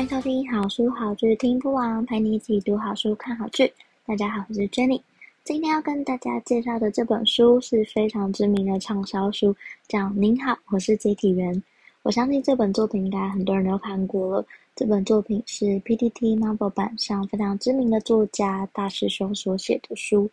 [0.00, 3.70] 欢迎收听好书好剧听不完，陪你一起读好书、看好剧。
[4.06, 4.98] 大家好，我是 Jenny。
[5.44, 9.54] 今天要跟大家介绍的这本书是非常知名的畅销书，
[9.88, 11.54] 叫《您好，我是接体员》。
[12.00, 14.46] 我相信这本作品应该很多人都看过了。
[14.74, 20.30] 这本作品是 PTT Novel 版上非常知名的作家大师兄所写的书。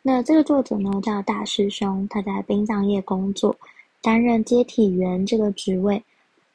[0.00, 3.54] 那这个作者呢叫大师兄，他在殡葬业工作，
[4.00, 6.02] 担任接体员这个职位。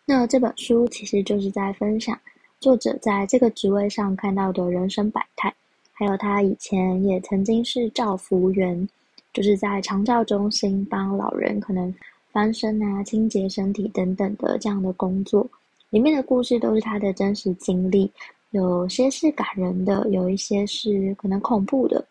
[0.06, 2.20] 那这本书其实就是在分享。
[2.60, 5.54] 作者在这个职位上看到的人生百态，
[5.94, 8.88] 还有他以前也曾经是照服员，
[9.32, 11.94] 就是在长照中心帮老人可能
[12.32, 15.48] 翻身啊、清洁身体等等的这样的工作。
[15.92, 18.12] 里面的故事都是他的真实经历，
[18.50, 22.04] 有些是感人的，有一些是可能恐怖的，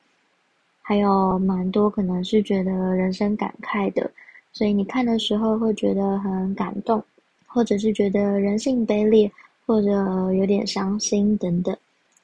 [0.80, 4.08] 还有蛮多可能是觉得人生感慨的。
[4.52, 7.02] 所以你看的时候会觉得很感动，
[7.46, 9.28] 或者是觉得人性卑劣。
[9.66, 11.76] 或者有点伤心等等。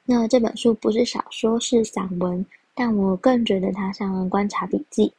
[0.05, 5.11] 那这本书不是小说，是散文，但我更觉得它像观察笔记，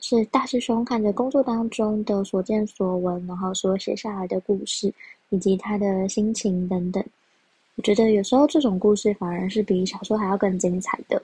[0.00, 4.92] 是大师兄看着工作当中的所见所闻，然后所写下来的故事，
[5.30, 7.04] 以及他的心情等等。
[7.76, 11.22] 我觉得有时候这种故事反而是比小说还要更精彩的。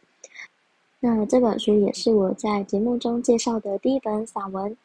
[0.98, 4.76] 那这本书也是我在节目中介绍的第一本散文，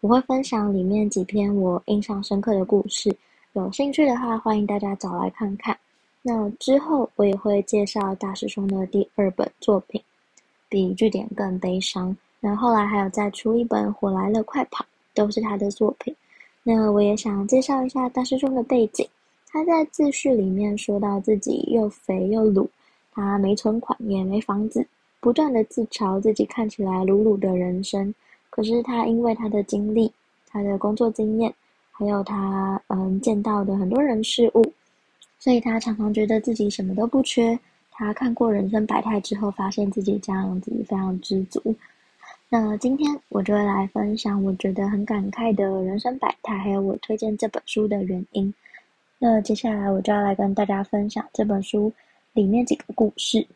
[0.00, 3.16] 我会分享里面几篇我印象深刻的故事。
[3.56, 5.74] 有兴趣的话，欢迎大家找来看看。
[6.20, 9.98] 那之后我也会介绍大师兄的第二本作品，
[10.68, 12.14] 比据点更悲伤。
[12.38, 14.84] 那后来还有再出一本《火来了，快跑》，
[15.14, 16.14] 都是他的作品。
[16.62, 19.08] 那我也想介绍一下大师兄的背景。
[19.48, 22.68] 他在自序里面说到自己又肥又鲁，
[23.10, 24.86] 他没存款也没房子，
[25.18, 28.14] 不断的自嘲自己看起来鲁鲁的人生。
[28.50, 30.12] 可是他因为他的经历，
[30.46, 31.54] 他的工作经验。
[31.98, 34.72] 还有他嗯见到的很多人事物，
[35.38, 37.58] 所以他常常觉得自己什么都不缺。
[37.90, 41.74] 他看过人生百态之后，发现自己这样子非常知足。
[42.48, 48.52] 那今天我就会来分享我觉得很感慨的人生百态，还有我推荐这本书的原因。
[49.18, 51.90] 那接下来我就要来跟大家分享这本书
[52.34, 53.46] 里面几个故事。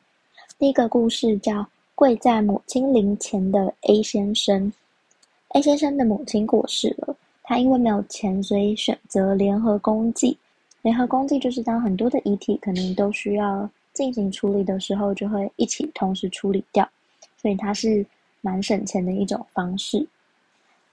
[0.58, 1.52] 第一个故事叫
[1.94, 4.72] 《跪在母亲灵前的 A 先生》。
[5.50, 7.14] A 先生的母亲过世了。
[7.50, 10.38] 他因为没有钱，所以选择联合公祭。
[10.82, 16.88] 联合公祭就是当很多的遗体可能都需要进行处理的时候，就会一起同时处理掉。
[17.36, 18.06] 所以他是
[18.40, 20.06] 蛮省钱的一种方式。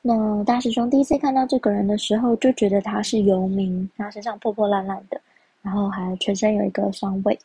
[0.01, 5.21] 那大师兄第一次看到这个人的时候，就觉得他是游民，他身上破破烂烂的，
[5.61, 7.37] 然后还全身有一个伤位。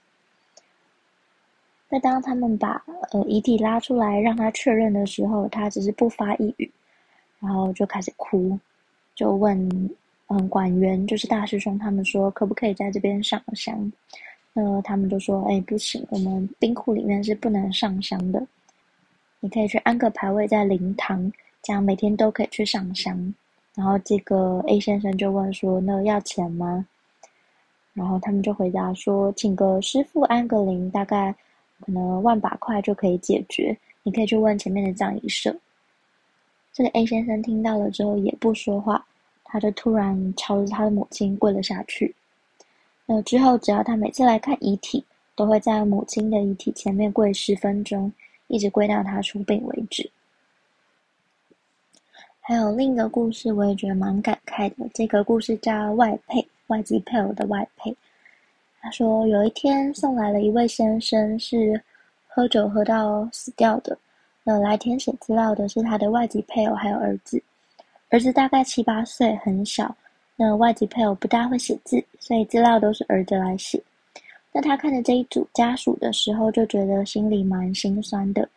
[1.90, 6.72] 那当他们把呃遗体拉出来让他确认的时候，他只是不发一语，
[7.40, 8.58] 然后就开始哭。
[9.14, 9.90] 就问，
[10.28, 13.92] 嗯，管员就是大师兄，他们说可不可以在这边上香？
[14.54, 18.46] 那他们就说，哎，不行，我们冰库里面是不能上香的。
[19.40, 23.34] 你可以去安个牌位在灵堂，这样每天都可以去上香。
[23.74, 26.86] 然后这个 A 先生就问说，那要钱吗？
[27.94, 31.34] 然后他们就回答说，请个师傅安个灵，大概
[31.80, 33.76] 可能万把块就可以解决。
[34.02, 35.54] 你可以去问前面的葬仪社。
[36.72, 39.04] 这个 A 先生听到了之后也不说话，
[39.44, 42.14] 他就突然朝着他的母亲跪了下去。
[43.04, 45.04] 那之后，只要他每次来看遗体，
[45.36, 48.10] 都会在母亲的遗体前面跪十分钟，
[48.46, 50.10] 一直跪到他出殡为止。
[52.40, 54.88] 还有另一个故事，我也觉得蛮感慨的。
[54.94, 57.94] 这个故事叫外配，外籍配偶的外配。
[58.80, 61.80] 他说有一天送来了一位先生，是
[62.26, 63.96] 喝酒喝到死掉的。
[64.44, 67.42] 呃，来填写资料的是他的外籍配偶还有儿子，
[68.10, 69.94] 儿子大概七八岁，很小。
[70.34, 73.80] 那外籍配偶不大会写字，所以资料都是儿子来写。
[74.50, 78.48] 那他看着这一组家属的时候，就觉得心里蛮心酸的。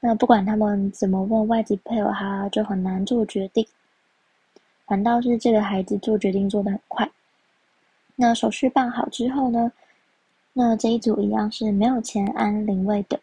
[0.00, 3.66] 那不管他们怎么问外籍配偶，他就很难做决定。
[4.86, 7.08] 反倒是这个孩子做决定做得很快。
[8.14, 9.72] 那手续办好之后呢，
[10.52, 13.18] 那这一组一样是没有钱安灵位的。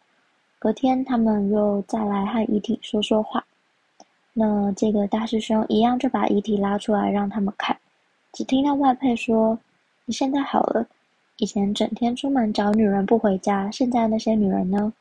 [0.61, 3.43] 隔天，他们又再来和遗体说说话。
[4.31, 7.75] 那这个大师兄一样就把遗体拉出来让他们看，
[8.31, 9.57] 只听到外配说
[10.05, 10.85] ：“你现在好了，
[11.37, 14.93] 以前整天出门找女人不回家，现在那些女人呢？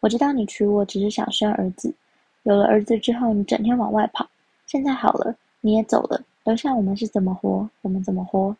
[0.00, 1.94] 我知道你娶我只是想生儿子，
[2.42, 4.28] 有了儿子之后，你整天往外跑。
[4.66, 7.70] 现在好了，你也走了，留下我们是怎么活？
[7.82, 8.56] 我们怎么活？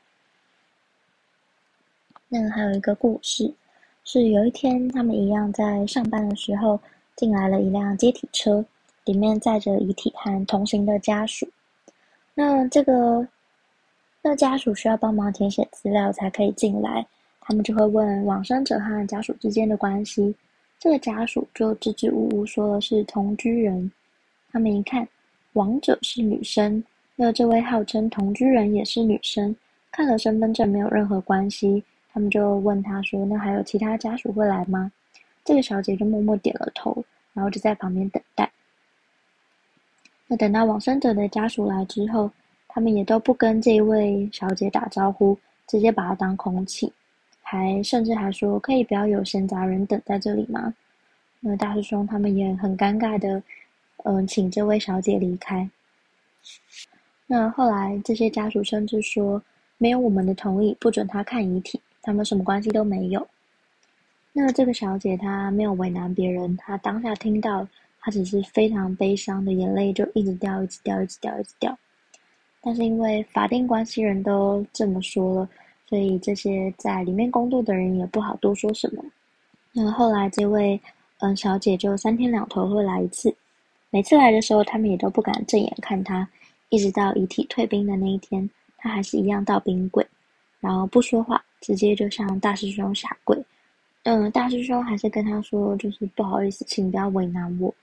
[2.29, 3.53] 那还有一个故事，
[4.07, 6.81] 是有一天他们一样在上班的时候，
[7.15, 8.65] 进来了一辆接体车，
[9.05, 11.47] 里面载着遗体和同行的家属。
[12.33, 13.29] 那这个。
[14.23, 17.07] 那家属需要帮忙填写资料才可以进来，
[17.41, 20.35] 他们就会问往生者和家属之间的关系。
[20.81, 23.89] 这个家属就支支吾吾说的是同居人。
[24.51, 25.07] 他们一看，
[25.53, 26.83] 亡者是女生，
[27.15, 29.55] 那这位号称同居人也是女生，
[29.93, 31.85] 看了身份证没有任何关系。
[32.17, 34.91] 他们就问他说：“那还有其他家属会来吗？”
[35.45, 37.05] 这个小姐就默默点了头，
[37.35, 38.51] 然后就在旁边等待。
[40.27, 42.31] 那等到往生者的家属来之后。
[42.69, 45.35] 他们也都不跟这一位小姐打招呼，
[45.67, 46.93] 直接把她当空气，
[47.41, 50.75] 还甚至还说可以不要有闲杂人等在这里吗？
[51.41, 53.43] 那大师兄他们也很尴尬的，
[54.05, 55.67] 嗯、请这位小姐离开。
[57.27, 59.43] 那后来这些家属甚至说，
[59.79, 63.27] 没有我们的同意，不准他看遗体，他们什么关系都没有。
[64.33, 67.67] 那这个小姐她没有为难别人，她当下听到，
[68.01, 71.77] 她只是非常悲伤的眼泪就一直掉，一直掉，一直掉，一直掉。
[72.61, 75.49] 但是因为法定关系人都这么说了，
[75.89, 79.05] 所以这些在里面工作的人也不好多说什么。
[79.73, 80.81] 那后来这位
[81.19, 83.35] 嗯小姐就三天两头会来一次，
[83.91, 86.29] 每次来的时候他们也都不敢正眼看她，
[86.69, 88.49] 一直到遗体退冰的那一天，
[88.79, 90.07] 她还是一样到冰柜，
[90.61, 93.37] 然后不说话，直接就向大师兄下跪。
[94.05, 97.75] 嗯，大师兄还是跟他说，就是不好意思，请不要为难我。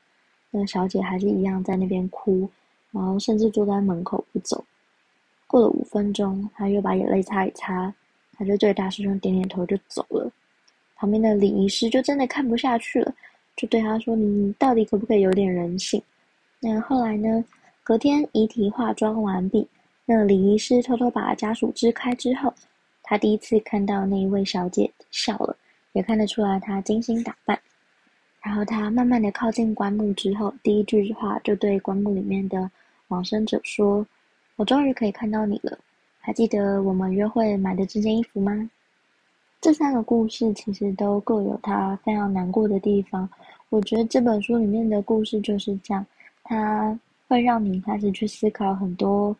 [0.51, 2.49] 那小姐还是一样在那边哭，
[2.91, 4.63] 然后甚至坐在门口不走。
[5.47, 7.93] 过了五分钟，他又把眼泪擦一擦，
[8.37, 10.31] 他就对大师兄点点头就走了。
[10.95, 13.13] 旁边的礼仪师就真的看不下去了，
[13.55, 16.01] 就对他说：“你到底可不可以有点人性？”
[16.59, 17.43] 那后来呢？
[17.85, 19.67] 隔天遗体化妆完毕，
[20.05, 22.53] 那礼仪师偷偷把家属支开之后，
[23.13, 25.55] 他第一次看到那一位小姐笑了，
[25.91, 27.59] 也看得出来她精心打扮。
[28.41, 32.71] 然后他慢慢的靠近棺木之后，第一句话就对棺木里面的
[33.09, 34.03] 往生者说。
[34.55, 35.77] 我终于可以看到你了，
[36.21, 38.67] 还记得我们约会买的这件衣服吗？
[39.61, 43.29] 这三个故事其实都各有它非常难过的地方。
[43.69, 46.03] 我觉得这本书里面的故事就是这样，
[46.43, 49.35] 它会让你开始去思考很多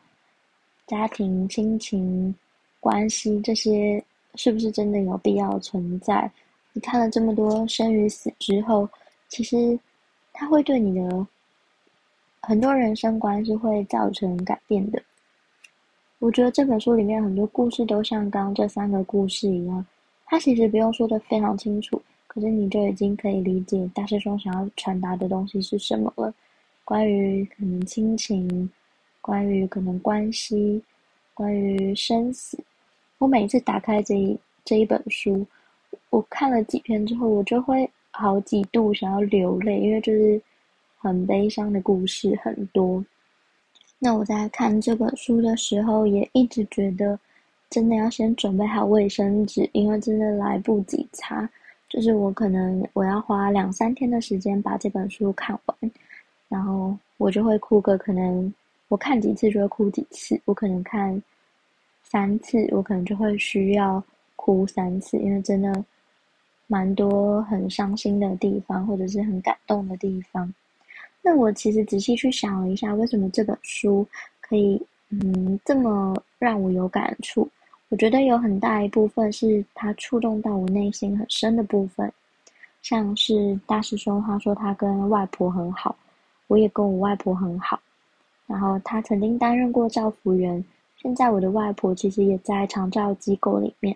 [0.86, 2.36] 家庭、亲情
[2.84, 4.04] 关系这些
[4.36, 6.30] 是不是真的有必要存在。
[6.74, 8.90] 你看了这么多生与死之后，
[9.30, 9.80] 其实
[10.34, 11.26] 它会对你的。
[12.46, 15.02] 很多人生观是会造成改变的。
[16.20, 19.86] 我觉得这本书里面很多故事都像刚刚这三个故事一样，
[20.26, 26.34] 它其实不用说的非常清楚，可是你就已经可以理解大师兄想要传达的东西是什么了。
[26.84, 28.70] 关于可能亲情，
[29.22, 30.84] 关于可能关系，
[31.34, 32.62] 关于生死。
[33.24, 35.46] 我每次打开这一这一本书，
[36.10, 40.42] 我看了几篇之后，我就会好几度想要流泪，因为就是。
[40.98, 43.04] 很悲伤的故事很多。
[44.00, 47.20] 那我在看这本书的时候，也一直觉得，
[47.70, 51.50] 真的要先准备好卫生纸，因为真的来不及擦。
[51.90, 55.78] 就是我可能我要花两三天的时间把这本书看完，
[56.48, 58.54] 然后我就会哭个可能，
[58.88, 60.40] 我看几次就会哭几次。
[60.46, 61.22] 我可能看
[62.14, 64.02] 三次，我可能就会需要
[64.36, 65.84] 哭三次，因为真的
[66.68, 70.54] 蛮多很伤心的地方，或者是很感动的地方。
[71.24, 74.06] 那我其实仔细去想了一下，为什么这本书
[74.40, 74.80] 可以
[75.10, 77.50] 嗯这么让我有感触？
[77.90, 82.14] 我觉得有很大一部分是它触动到我内心很深的部分，
[82.84, 85.96] 像是大师兄他说他跟外婆很好，
[86.46, 87.80] 我也跟我外婆很好，
[88.46, 90.64] 然后他曾经担任过照服员，
[91.04, 93.94] 现在我的外婆其实也在长照机构里面，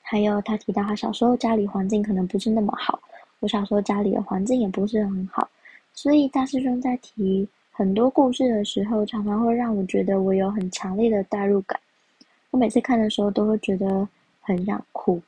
[0.00, 3.00] 还有他提到他小时候家里环境可能不是那么好，
[3.40, 5.48] 我小时候家里的环境也不是很好。
[5.92, 11.78] 所以大师兄在提很多故事的时候，常常会让我觉得我有很强烈的代入感。
[12.52, 14.08] 我每次看的时候都会觉得
[14.40, 15.20] 很想哭。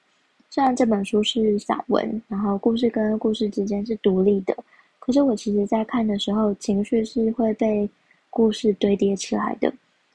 [0.50, 4.56] 虽然这本书是散文，然后故事跟故事之间是独立的，
[5.00, 7.90] 可是我其实在看的时候，情绪是会被
[8.30, 9.72] 故事堆叠起来的。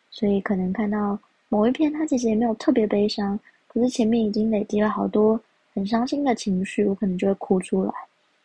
[0.09, 1.17] 所以可能看到
[1.49, 5.39] 某一篇，他其实也没有特别悲伤，可是前面已经累积了好多
[5.73, 7.91] 很伤心的情绪，我可能就会哭出来。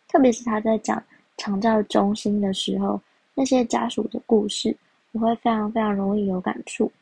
[0.09, 1.03] 特别是他在讲。
[1.39, 3.01] 长照中心的时候，
[3.35, 4.77] 那些家属的故事，
[5.13, 6.93] 我会非常非常容易有感触。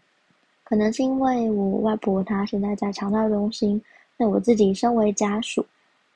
[0.62, 3.83] 可能是因为我外婆她现在在长照中心，
[4.17, 5.67] 那我自己身为家属，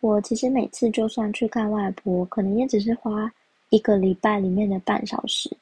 [0.00, 3.30] 我其实每次就算去看外婆，可能也只是花
[3.70, 5.54] 一个礼拜里面的半小时。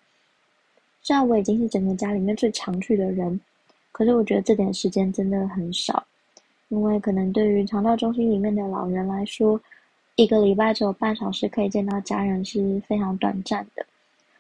[1.03, 3.39] 虽然我已经是整个家里面最常去的人，
[3.91, 6.05] 可是我觉得这点时间真的很少，
[6.69, 9.61] 因为可能对于长照中心里面的老人来说，
[10.15, 13.85] 一个礼拜只有半小时可以见到家人是非常短暂的。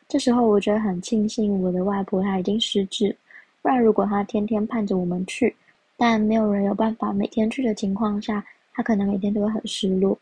[0.09, 3.17] 这时候我觉得很庆幸我的外婆她已经失智，
[3.61, 5.55] 不然如果她天天盼着我们去，
[5.97, 10.17] 但没有人有办法每天去的情况下，她可能每天都会很失落。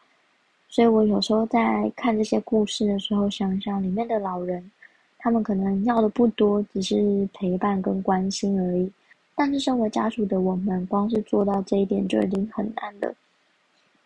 [0.69, 4.71] 所以我有时候在看这些故事的时候，想想里面的老人，
[5.21, 8.91] 他们可能要的不多，只是陪伴跟关心而已。
[9.35, 13.15] 但是身为家属的我们，光是做到这一点就已经很难了。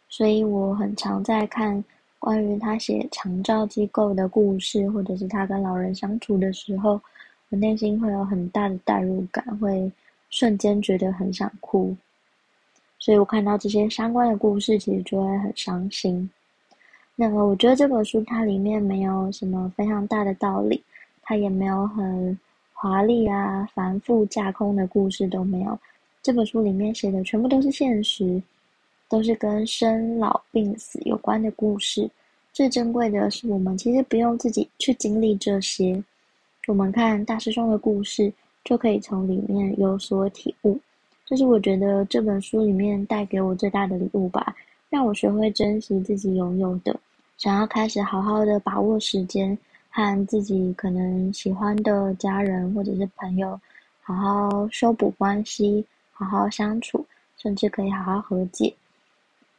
[0.08, 1.82] 所以我很常在看
[2.18, 7.00] 关于他写长照机构的故事，或者是他跟老人相处的时候，
[7.48, 9.90] 我内心会有很大的代入感，会
[10.30, 11.96] 瞬间觉得很想哭。
[12.98, 16.30] 所以我看到这些相关的故事，其实就会很伤心。
[17.16, 20.82] 那么，我觉得这本书它里面没有什么非常大的道理，
[21.24, 22.38] 它也没有很
[22.72, 25.78] 华丽啊、繁复架空的故事都没有。
[26.22, 28.42] 这本书里面写的全部都是现实，
[29.08, 32.08] 都是跟生老病死有关的故事。
[32.52, 36.02] 最珍贵的是，我们其实不用自己去经历这些，
[36.68, 38.32] 我们看大师兄的故事，
[38.64, 40.78] 就可以从里面有所体悟。
[41.26, 44.54] 这是我觉得这本书里面带给我最大的礼物吧。
[44.90, 46.94] 让我学会珍惜自己拥有的，
[47.36, 49.58] 想要开始好好的把握时间，
[49.96, 53.58] 和自己可能喜欢的家人或者是朋友，
[54.02, 58.74] 好好修补关系，好好相处，甚至可以好好和解，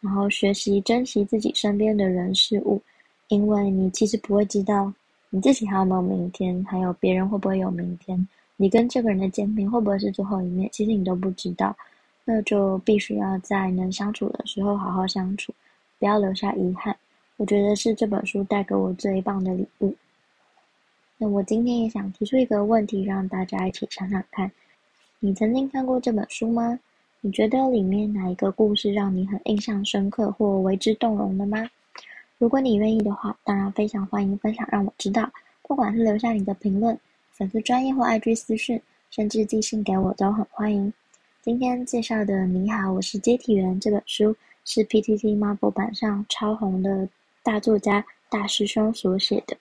[0.02, 2.82] 然后学习珍惜自己身边的人事物，
[3.30, 4.92] 因为你其实不会知道
[5.30, 8.28] 你自己还有没有明天，还有别人会不会有明天，
[8.58, 11.74] 你跟这个人的见面会不会是最后一面，其实你都不知道。
[12.26, 15.54] 那就必须要在能相处的时候好好相处，
[15.98, 16.94] 不要留下遗憾。
[17.38, 19.96] 我觉得是这本书带给我最棒的礼物。
[21.18, 24.52] 那我今天也想提出一个问题，让大家一起想想看：
[25.20, 26.78] 你曾经看过这本书吗？
[27.22, 31.70] 你觉得里面哪一个故事让你很印象深刻或为之动容的吗？
[32.38, 35.32] 如果你愿意的话，当然非常欢迎分享，让我知道。
[35.64, 37.00] 不管是留下你的评论、
[37.32, 38.80] 粉丝专业或 IG 私讯，
[39.10, 40.94] 甚至寄信给我，都很欢迎。
[41.42, 47.08] 今天介绍的《你好，我是接体员》这本书是 PTT Marvel 版上超红的
[47.42, 49.56] 大作家大师兄所写的。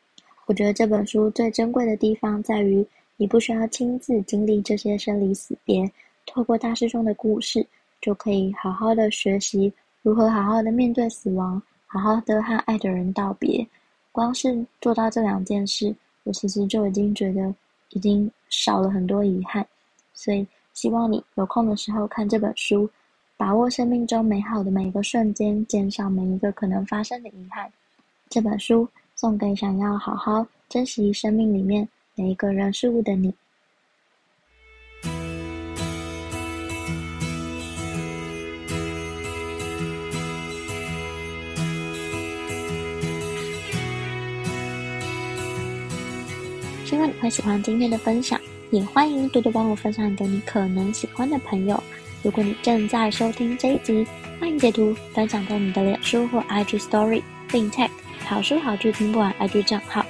[0.46, 2.86] 我觉得这本书最珍贵的地方在于，
[3.16, 5.90] 你不需要亲自经历这些生离死别，
[6.26, 7.66] 透过大师兄的故事，
[8.00, 9.72] 就可以好好的学习
[10.02, 13.66] 如何好好的面对死亡，好好的和爱的人道别。
[14.12, 17.54] 光是做到这两件事，我其实就已经觉得
[17.90, 19.66] 已经少了很多遗憾，
[20.12, 20.46] 所以。
[20.74, 22.90] 希望你有空的时候看这本书，
[23.36, 27.72] 把握生命中美好的每一个瞬间，减少每一个可能发生的遗憾。
[28.28, 33.32] 这本书送给想要好好珍惜生命里面每一个人事物的你。
[46.84, 48.40] 希望你会喜欢今天的分享。
[48.70, 51.80] 也欢迎多多帮我分享给你可能喜欢的朋友。
[52.24, 54.04] 如果你正在收听这一集，
[54.40, 57.88] 欢迎截图分享到你的脸书或 IG Story，并 tag
[58.26, 60.04] 好书好剧听不完 IG 账号。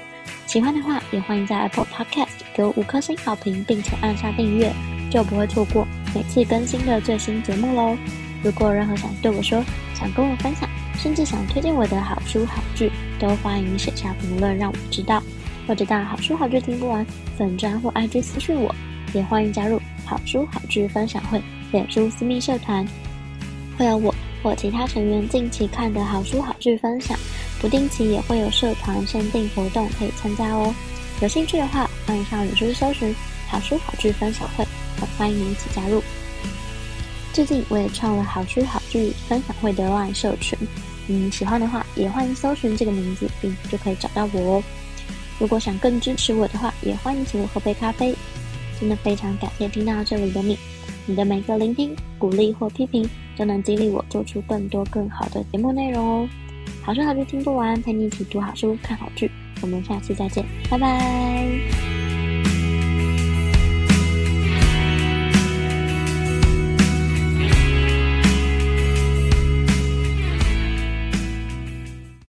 [0.47, 4.73] 喜欢的话，也欢迎在 Apple Podcast 给我五颗星好评，并且按下订阅，
[5.11, 7.97] 就不会错过每次更新的最新节目喽。
[8.43, 15.23] 如果任何想对我说、想跟我分享，甚至想推荐我的好书好剧，都欢迎写下评论让我知道。
[15.67, 17.05] 或者到好书好剧听不完
[17.37, 18.73] 粉专或 IG 私讯我，
[19.13, 21.43] 也欢迎加入好书好剧分享会
[21.73, 22.87] 脸书私密社团，
[23.77, 27.19] 会有我或其他成员近期看的好书好剧分享，
[27.65, 30.75] 不定期也会有社团限定活动可以参加哦。
[31.23, 33.17] 有兴趣的话，欢迎上脸书搜寻
[33.49, 34.67] 好书好剧分享会，
[35.01, 36.03] 很欢迎你一起加入。
[37.33, 40.59] 最近我也创了好书好剧分享会的 LINE 社群，
[41.09, 44.63] 嗯，喜欢的话也欢迎搜寻这个名字，并就可以找到我哦。
[45.39, 48.15] 如果想更支持我的话，也欢迎请我喝杯咖啡。
[48.79, 50.59] 真的非常感谢听到这里的你，
[51.07, 56.29] 你的每个聆听、鼓励或批评，都能激励我做出更多更好的节目内容哦。
[56.85, 59.31] 好书好剧听不完，陪你一起读好书、看好剧。
[59.63, 61.94] 我们下次再见，拜拜。